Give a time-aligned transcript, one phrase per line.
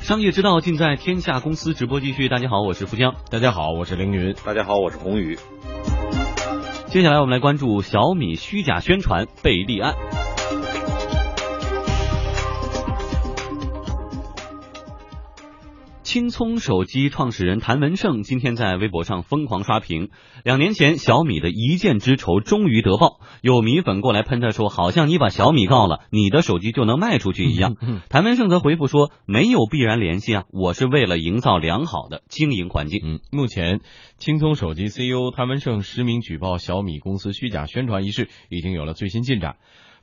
[0.00, 2.28] 商业之道尽在天下公司直播继续。
[2.28, 3.14] 大家好，我是富江。
[3.30, 4.34] 大家好，我是凌云。
[4.44, 5.38] 大家好，我是宏宇。
[6.88, 9.94] 接下来我们来关注小米虚假宣传被立案。
[16.14, 20.10] 青葱手机创始人谭文胜今天在微博上疯狂刷屏。
[20.44, 27.74] 两年前，小米的一箭之仇终于得报，有米粉过来喷他说，好像你把小米告了，你的手机就能卖出去一样。
[28.08, 33.00] 谭文胜则回复说，没有必然联系啊，我是为了营造良好的经营环境。
[33.02, 33.80] 嗯，目前
[34.16, 39.56] 青葱手机 CEO 谭文胜实名举报小米公司虚假宣传一事已经有了最新进展。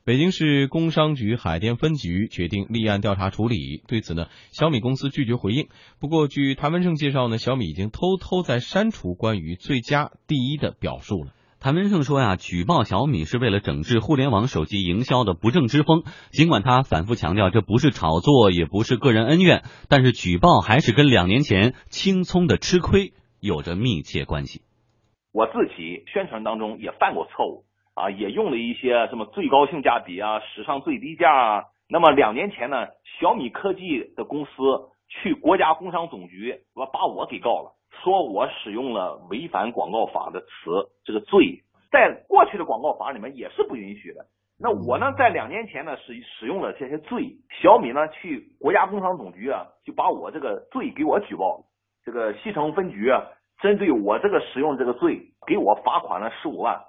[0.03, 3.83] 北京市工商局海淀分局决定立案调查处理。
[3.87, 5.67] 对此呢，小米公司拒绝回应。
[5.99, 11.33] 不过，据谭文胜介绍呢，小米已经偷偷在删除关于“最佳第一”的表述了。
[11.59, 16.01] 谭文胜说呀，举报小米是为了整治互联网手机营销的不正之风。
[16.31, 24.63] 尽管他反复强调这不是炒作，也不是个人恩怨，但是举报还是跟两年前青葱的吃亏有着密切关系。
[25.31, 27.65] 我自己宣传当中也犯过错误。
[27.95, 31.63] 啊，也用了一些什么最高性价比啊，史上最低价啊。
[31.89, 32.87] 那么两年前呢，
[33.19, 34.51] 小米科技的公司
[35.09, 44.25] 去国家工商总局，我把我给告了，说我使用了违反广告法的词，这个罪在过去的广告法里面也是不允许的。
[44.57, 51.63] 那我呢，在两年前呢，使使用了这些罪，小米呢去国家工商总局啊，就把我这个罪给我举报了，
[52.05, 53.21] 这个西城分局啊，
[53.59, 56.79] 针对我这个使用这个罪，给我罚款了十五万。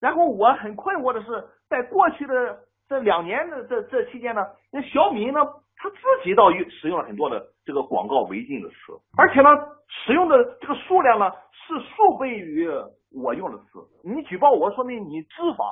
[0.00, 5.40] 然后我很困惑的是，在过去的这两年的这这期间呢，那小米呢，
[5.76, 8.76] 他自己倒使用了很多的这个广告违禁的词，
[9.16, 9.48] 而且呢，
[9.88, 12.68] 使用的这个数量呢是数倍于
[13.12, 13.78] 我用的词。
[14.04, 15.64] 你举报我，说明你知法，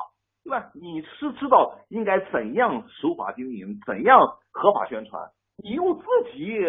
[0.45, 0.71] 对吧？
[0.75, 4.21] 你是知道应该怎样守法经营，怎样
[4.53, 5.23] 合法宣传。
[5.63, 6.61] 你用自己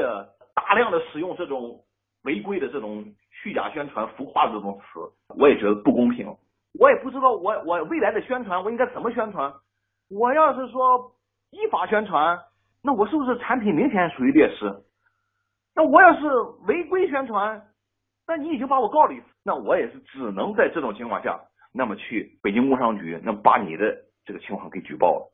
[0.55, 1.81] 大量的使用这种
[2.23, 4.99] 违规的这种虚假宣传、浮夸的这种词，
[5.37, 6.33] 我也觉得不公平。
[6.79, 9.53] 我也不知道我我未来的宣传我应该怎么宣传。
[10.09, 11.15] 我要是说
[11.51, 12.39] 依法宣传，
[12.81, 14.83] 那我是不是产品明显属于劣势？
[15.75, 16.27] 那我要是
[16.67, 17.67] 违规宣传，
[18.25, 21.39] 那你已经把我告了一次，那我也是只能在这种情况下，
[21.73, 25.33] 那么去北京工商局，那把你的这个情况给举报了。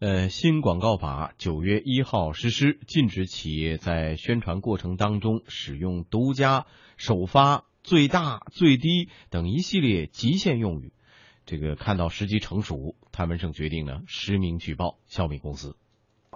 [0.00, 6.66] 呃，新广告法九月一号实施，禁止企业在宣传过程当中使用独家、
[6.96, 7.64] 首发。
[7.84, 10.94] 最大、最低等一系列极限用语，
[11.44, 15.76] 这个看到时机成熟，谭文胜决定呢实名举报小米公司。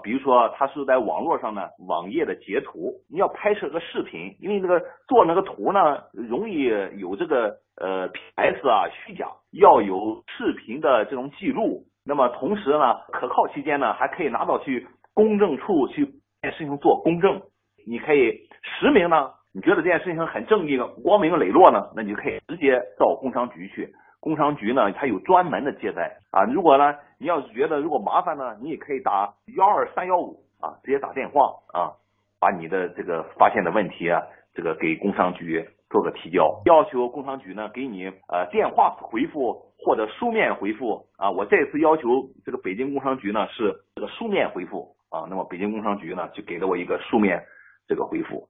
[0.05, 4.79] 比如说，他是在网络上呢，网页的截图，你要拍摄个视频，因为那个
[5.09, 6.65] 做那个图呢，容易
[7.01, 11.87] 有这个呃 PS 啊虚假，要有视频的这种记录。
[12.05, 17.41] 那么同时呢，可靠期间呢，还可以拿到去公证处去事情做公证。
[17.87, 19.38] 你可以实名呢。
[19.59, 21.91] 你觉得这件事情很正义、光明磊落呢？
[21.97, 23.93] 那你就可以直接到工商局去。
[24.21, 26.45] 工商局呢，它有专门的接待啊。
[26.45, 31.91] 如果呢，你要是觉得如果麻烦呢，你也可以打幺二三幺五啊，直接打电话啊，
[32.39, 34.23] 把你的这个发现的问题啊，
[34.55, 41.33] 这个给工商局做个提交，要求工商局呢给你呃电话回复或者书面回复啊。
[41.33, 42.09] 我这次要求
[42.45, 47.43] 这个北京工商局呢是这个书面回复啊，那么北京工商局呢就给了我一个书面
[47.89, 48.47] 这个回复。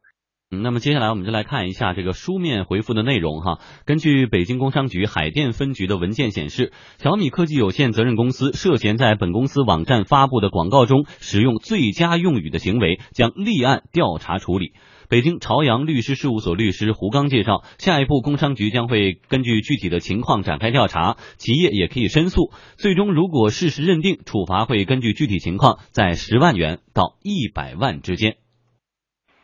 [0.50, 3.58] 那么接下来我们就来看一下这个书面回复的内容哈。
[3.84, 14.72] 根据北京工商局海淀分局的文件显示，小米科技有限责任公司涉嫌在本公司网站发布的广告中使用最佳用语的行为，将立案调查处理。
[15.10, 22.52] 北京朝阳律师事务所律师胡刚介绍，下一步工商局将会根据具体的情况展开调查，企业也可以申诉。
[22.78, 28.38] 最终如果事实认定，处罚会根据具体情况在十万元到一百万之间。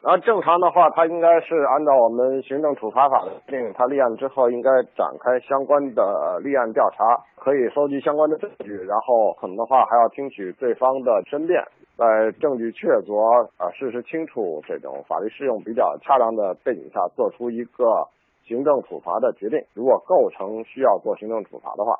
[0.06, 7.02] 那正常的话，他应该是按照我们行政处罚法的规定，他立案之后应该展开相关的立案调查，
[7.36, 11.64] 可以收集相关的证据，然后可能的话还要听取对方的申辩，
[11.96, 18.06] 在证据确凿、啊事实清楚、这种法律适用比较恰当的背景下，做出一个
[18.44, 19.58] 行政处罚的决定。
[19.72, 21.96] 如果构成需要做行政处罚的话。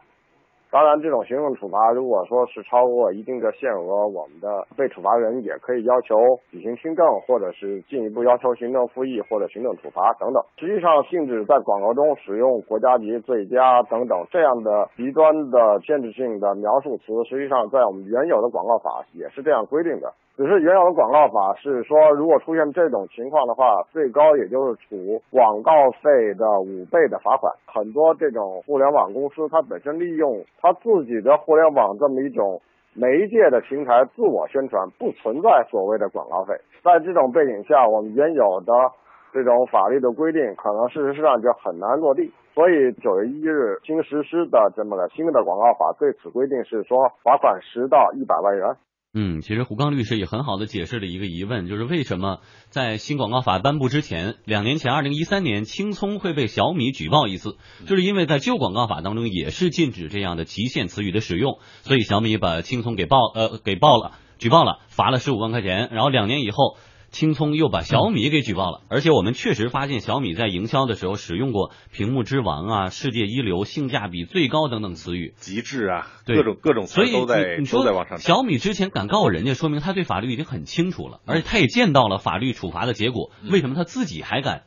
[0.74, 6.16] 当然，这种行政处罚如果说是超过一定的限额，我们的被处罚人也可以要求
[6.50, 10.42] 举行听证，或者是进一步要求行政复议或者行政处罚等等。
[10.58, 20.12] 实际上，禁止在广告中使用国家级、最佳等等这样的极端的限制性的描述词，实际上在我们原有的广告法也是这样规定的。
[20.36, 25.70] 只是原有的广告法是说，如果出现这种情况的话，最高也就是处广告
[26.02, 27.54] 费的五倍的罚款。
[27.66, 32.60] 很多这种互联网公司，它本身利用它自己的互联网这么一种
[32.94, 36.54] 媒介的平台自我宣传不存在所谓的广告费。
[36.82, 38.72] 在这种背景下，我们原有的
[39.32, 42.32] 这种法律的规定可能事实上就很难落地。
[42.54, 48.74] 所以九月一日新实施的这么个新的广告法对此规定是说罚款十到一百万元。
[49.14, 57.56] 嗯，其实胡刚律师也很好的解释了一个疑问，就是为什么在新广告法颁布之前，两年前，二零一三年，青葱会被小米举报一次，
[57.86, 66.76] 就是因为在旧广告法当中也是禁止这样的极限词语的使用，所以小米把青葱给报呃给报了，举报了，罚了十五万块钱，然后两年以后。
[67.14, 78.18] 青葱又把小米给举报了，而且我们确实发现小米在营销的时候使用过“屏幕之王”啊、“世界一流”、“性价比最高”等等词语，极致啊，各种各种词都在都在往上。
[78.18, 83.30] 小米之前敢告人家，说明他对法律已经很清楚了，而且他也见到了法律处罚的结果。
[83.48, 84.64] 为什么他自己还敢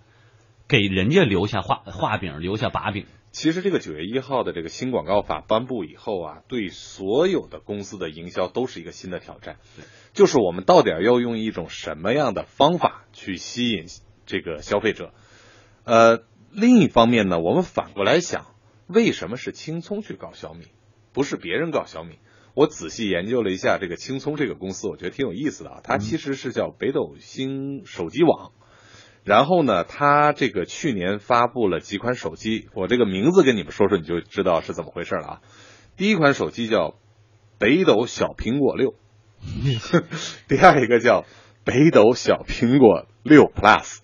[0.69, 3.07] 给人家留下画画饼、留下把柄？
[3.33, 9.57] 其实这个九月一号的这个新广告法颁布以后啊，对所有的公司的营销都是一个新的挑战。
[10.18, 13.86] 就是我们到底要用一种什么样的方法去吸引
[14.25, 15.14] 这个消费者？
[15.84, 18.48] 呃，另一方面呢，我们反过来想，
[18.88, 20.69] 为什么是青葱去搞小米，
[21.14, 22.18] 不是别人搞小米？
[22.56, 25.81] 我仔细研究了一下这个青葱这个公司，我觉得挺有意思的啊。
[25.84, 28.54] 它其实是叫北斗星手机网。
[29.24, 35.42] 然后呢，它这个去年发布了几款手机，我这个名字跟你们说说，你就知道是怎么回事了啊。
[35.96, 36.96] 第一款手机叫
[37.60, 38.96] 北斗小苹果六，
[40.48, 41.25] 第二一个叫
[41.63, 44.00] 北斗小苹果六 Plus。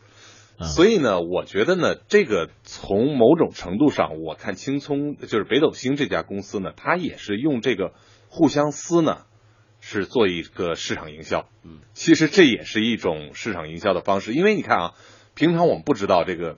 [0.62, 7.94] 所以呢，我觉得呢，这个从某种程度上，我看青葱就是北斗星这家公司呢，它也是用这个
[8.30, 9.24] 互相撕呢。
[9.86, 14.94] 是做一个市场营销，嗯，其实这也是一种市场营销的方式，因为你看啊，
[15.36, 16.58] 平常我们不知道这个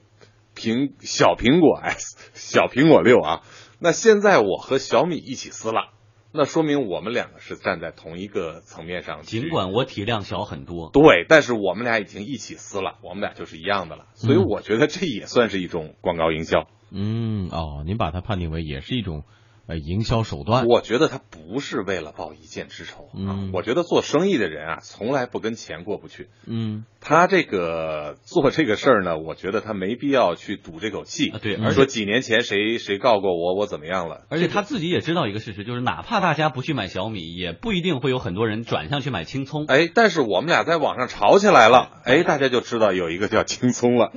[0.54, 3.42] 苹小苹果 S 小苹果六啊，
[3.80, 5.88] 那现在我和小米一起撕了，
[6.36, 9.22] 那说明我们两个是站在同一个层面上。
[9.22, 16.68] 尽管我体量小很多，对，但是我们俩已经一起撕了，我们俩就是一样的了，所以我觉得这也算是一种广告营销。
[16.92, 19.24] 嗯，哦，您把它判定为也是一种。
[19.68, 23.50] 呃，营销手段，我觉得他不是为了报一箭之仇啊。
[23.52, 26.28] 我觉得做生意的人啊，从来不跟钱过不去。
[26.46, 31.30] 嗯， 他这个做这个事儿呢，我觉得他没必要去赌这口气。
[31.42, 34.26] 对，而说几年前谁谁告过我，我怎么样了？
[34.28, 39.64] 而且他自己也知道一个事实，就是哪怕大家不去买小米，也不一定会有很多人转向去买青葱。
[39.66, 44.12] 哎，但是我们俩在网上吵起来了，哎，大家就知道有一个叫青葱了，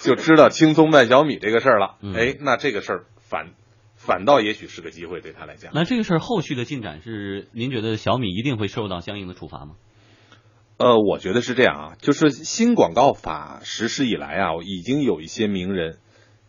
[0.00, 1.96] 就知道青葱卖小米这个事儿了。
[2.16, 3.50] 哎，那这个事儿反。
[4.06, 5.72] 反倒也许是个机会对他来讲。
[5.74, 9.76] 那这个事儿后续的进展是，您觉得小米一定会受到相应的处罚吗？
[10.76, 15.98] 呃，我觉得是这样啊，就是新广告法实施以来啊，已经有一些名人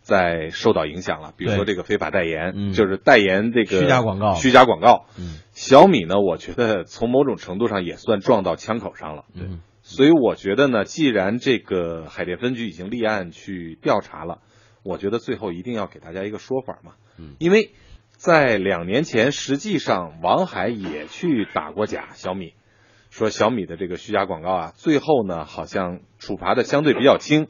[0.02, 4.34] 在受到影响了，比如说这个非法代言，就是代言这个虚假广告。
[4.34, 5.06] 虚假广告。
[5.18, 5.40] 嗯。
[5.54, 9.25] 小米呢，我觉得从某种程度上也算撞到枪口上了。
[9.34, 9.48] 对。
[9.81, 14.40] 所以我觉得呢，既然这个海淀分局已经立案去调查了。
[14.86, 17.72] 我觉得最后一定要给大家一个说法嘛，嗯，因为
[18.12, 22.54] 在两年前，实际上王海也去打过假，小米
[23.10, 27.48] 说小米的这个虚假广告啊，最后呢好像处罚的相对比较轻，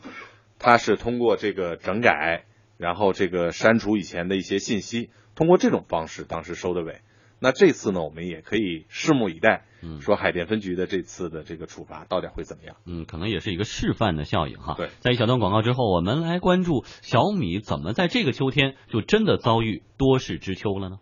[0.59, 2.45] 他是通过这个整改，
[2.77, 7.01] 然后这个删除以前的一些信息，通过这种方式当时收的尾。
[7.39, 9.65] 那这次呢，我们也可以拭目以待。
[9.85, 12.75] 嗯，说海淀分局的这次的这个处罚到底会怎么样？
[12.85, 14.73] 嗯，可能也是一个示范的效应哈。
[14.75, 20.97] 对，在一小段广告之后，我们来关注小米怎么在这个秋天就真的遭遇多事之秋了呢？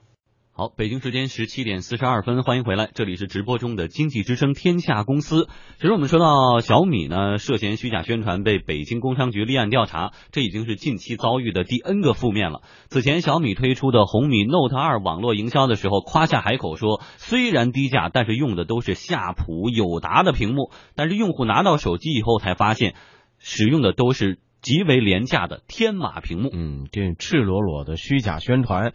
[0.56, 5.48] 好，北京时间十七点四十二分，欢迎回来，这里是直播中的经济之声天下公司。
[5.80, 12.62] 其实我们说到小米呢，涉嫌虚假宣传被北京工商局立案调查，这已经是近期遭遇的第 N 个负面了。
[12.88, 22.94] 此前小米推出的红米 Note 二网络营销的时候，夸下海口说，虽然低价，但是用的都是夏普、友达的屏幕，但是用户拿到手机以后才发现，
[23.40, 26.52] 使用的都是极为廉价的天马屏幕。
[26.54, 28.94] 嗯，这赤裸裸的虚假宣传。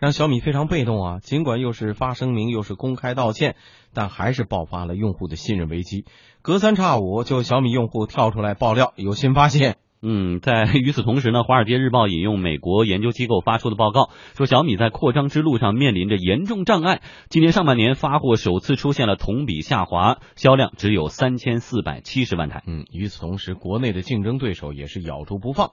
[0.00, 1.18] 让小米非常被动啊！
[1.20, 3.54] 尽管又是发声明，又是公开道歉，
[3.92, 6.06] 但还是爆发了用户的信任危机。
[6.40, 9.76] 隔三差五就小米用户跳出来爆料有新发现。
[10.00, 17.02] 嗯，在与此同时呢，《华尔街日报》引用美国研究机构发出的报告说，小米在扩张之路上面临着严重障碍。
[17.28, 22.62] 今年上半年发货首次出现了同比下滑，销量只有三千四百七十万台。
[22.66, 25.72] 嗯，与此同时，国内的竞争对手也是咬住不放。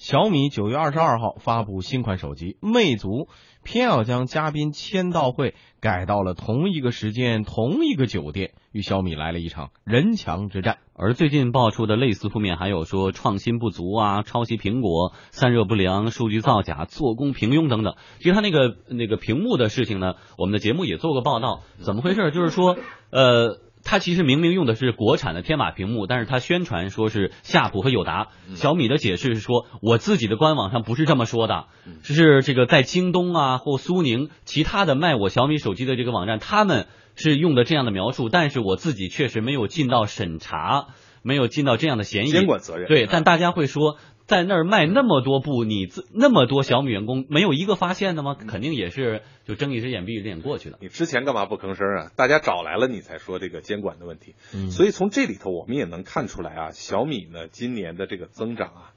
[0.00, 3.28] 小米九月二十二号发布新款手机，魅族
[3.62, 10.78] 偏要将嘉宾签到会改到了同一个时间、同一个酒店，与小米来了一场人墙之战。
[10.94, 17.96] 而最近爆出的类似负面还有说创新不足啊、抄袭苹果、散热不良、数据造假、做工平庸等等。
[18.20, 21.60] 其实他那个那个屏幕的事情呢，我们的节目也做过报道。
[21.84, 22.30] 怎么回事？
[22.30, 22.78] 就是说，
[23.10, 23.60] 呃。
[23.84, 28.28] 它其实明明用的是国产的天马屏幕，但是它宣传说是夏普和友达。
[28.54, 31.66] 小米的解释是说，我自己的官网上不是这么说的，
[32.02, 40.88] 是这个在京东啊或苏宁其他的卖我小米手机的这个网站，他们是用的这样的描述，但是我自己确实没有尽到审查，
[41.22, 42.30] 没有尽到这样的嫌疑。
[42.30, 42.86] 监管责任。
[42.88, 43.96] 对，但大家会说。
[44.30, 48.36] 在那儿卖那么多部，你自那么多小米员工没有一个发现的吗？
[48.36, 50.78] 肯定也是就睁一只眼闭一只眼过去了。
[50.80, 52.12] 你之前干嘛不吭声啊？
[52.14, 54.36] 大家找来了你才说这个监管的问题。
[54.54, 58.92] 嗯，所以从这里头我们也能看出来啊，小米呢今年的这个增长啊，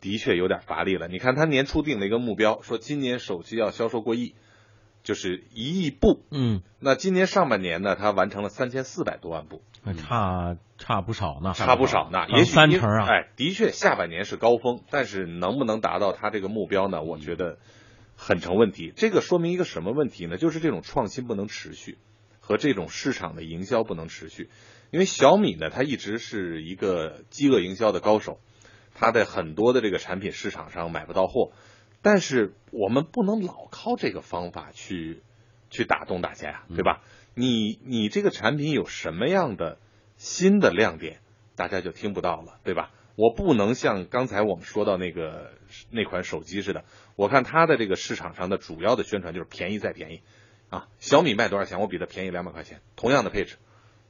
[0.00, 1.08] 的确有点乏力了。
[1.08, 4.34] 你看他年初定了一个目标，说今年手机要销售过亿，
[5.02, 6.22] 就是一亿部。
[6.30, 9.62] 嗯，那今年上半年呢，他完成了三千四百多万部。
[9.96, 13.06] 差差不少呢，差不少呢，也许三成啊。
[13.08, 17.02] 哎，的确，下半年是高峰，但是能不能达到他这个目标呢？
[17.02, 17.58] 我觉得
[18.14, 18.92] 很成问题。
[18.94, 20.36] 这个说明一个什么问题呢？
[20.36, 21.96] 就是这种创新不能持续，
[22.40, 24.50] 和这种市场的营销不能持续。
[24.90, 28.38] 因为小米呢，它一直是一个饥饿营销的高手，
[28.94, 31.52] 它的很多的这个产品市场上买不到货，
[32.02, 35.22] 但是我们不能老靠这个方法去
[35.68, 37.02] 去打动大家呀，对吧？
[37.34, 39.78] 你你这个产品有什么样的
[40.16, 41.20] 新的亮点，
[41.56, 42.90] 大家就听不到了，对吧？
[43.16, 45.52] 我不能像刚才我们说到那个
[45.90, 46.84] 那款手机似的，
[47.16, 50.22] 我看它的这个市场上的主要的宣传就是便宜再便宜，
[50.70, 53.56] 啊，小米卖多少钱，我比它便宜两百块钱，同样的配置，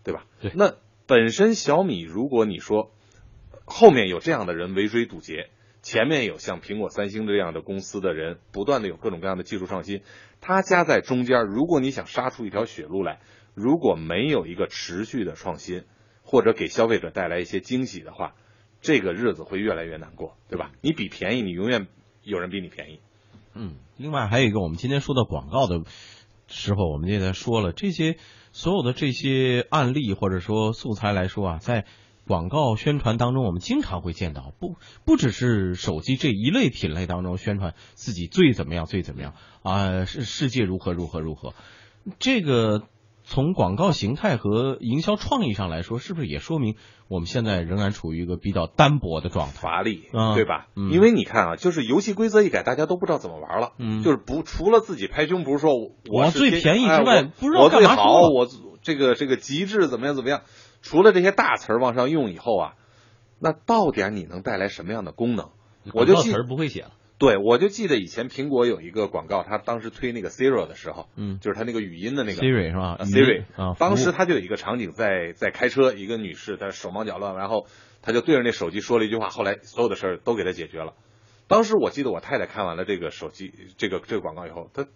[0.04, 0.26] 对吧？
[0.40, 0.52] 对。
[0.54, 2.92] 那本身小米，如果你说
[3.64, 5.50] 后面有这样的人围追堵截。
[5.82, 10.02] 前面有像苹果、三星这样的公司的人，不断的有各种各样的技术创新，
[10.42, 11.46] 它夹在中间。
[11.46, 13.20] 如果你想杀出一条血路来，
[13.54, 15.84] 如果没有一个持续的创新，
[16.22, 18.34] 或者给消费者带来一些惊喜的话，
[18.82, 20.70] 这个日子会越来越难过，对吧？
[20.82, 21.86] 你比便宜，你永远
[22.22, 23.00] 有人比你便宜。
[23.54, 25.82] 嗯，另外还有一个，我们今天说到广告的
[26.46, 28.18] 时候，我们也在说了这些
[28.52, 31.86] 所有的这些案例或者说素材来说啊，在。
[32.30, 39.34] 广告宣传当中，我们经常会见到，不不只是手机这一类品类当中宣传自己最怎么样最怎么样
[39.64, 41.54] 啊，是世界如何如何如何。
[42.20, 42.82] 这个
[43.24, 46.76] 从广告形态和营销创意上来说，是不是也说明
[47.08, 50.04] 我们现在仍然处于一个比较单薄的状态，乏力，
[50.36, 50.68] 对吧？
[50.76, 55.72] 因为你看啊，就是游戏规则一改，大家都不知道怎么玩了，嗯，就是不除了自己拍胸脯说
[56.08, 58.46] 我最便宜之外，不知道干嘛好，我
[58.82, 60.42] 这个这个极致怎么样怎么样。
[60.82, 62.74] 除了这些大词儿往上用以后啊，
[63.38, 65.50] 那到底你能带来什么样的功能？
[65.94, 66.92] 我就记词儿不会写了。
[67.18, 77.66] 对，我就记得以前苹果有一个广告，他当时推那个 Siri 的时候，嗯，就是他那个语音的那个 Siri 是吧？Siri 啊，当时他就有一个场景，在在开车，一个女士她手忙脚乱，然后
[78.00, 80.94] 他就对着那手机说了一句话，后来所有的事儿都给他解决了。
[81.46, 84.86] 当时我记得我太太看完了这个手机这个这个广告以后，她。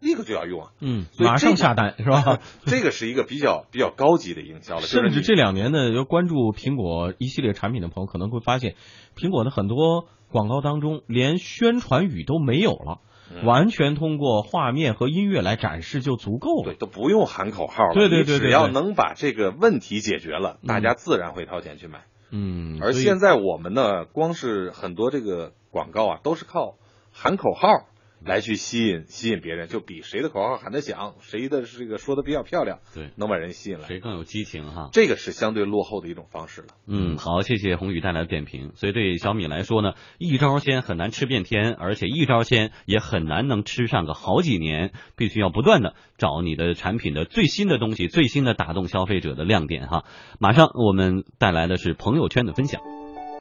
[0.00, 2.40] 立刻就要用啊，嗯，马上下单是吧？
[2.66, 4.82] 这个是一个比较比较高级的营销了。
[4.82, 8.74] 甚至这两年呢，要关注苹果一系列产品的朋友可能会发现，
[9.16, 13.00] 苹果的很多广告当中连宣传语都没有了，
[13.44, 17.94] 完全通过画面和音乐来展示就足够了，对，都不用喊口号了。
[17.94, 22.04] 对对对，只要能把这个问题解决了，大家自然会掏钱去买。
[22.30, 26.74] 嗯，而现在我们呢，光是很多这个广告啊，都是靠
[27.12, 27.68] 喊口号。
[28.24, 34.88] 来去吸引吸引别人，就比谁的口号喊得响，谁的这个说的比较漂亮，对，能把人吸引来，谁更有激情哈？
[34.92, 36.68] 这个是相对落后的一种方式了。
[36.86, 38.72] 嗯，好，谢谢宏宇带来的点评。
[38.74, 50.04] 所以对小米来说呢，一招鲜很难吃遍天，而且一招鲜也很难能吃上个好几年，必须要不断的找你的产品的最新的东西，最新的打动消费者的亮点哈。
[50.40, 52.80] 马上我们带来的是朋友圈的分享。